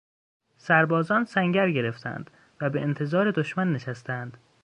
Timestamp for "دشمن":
3.31-3.73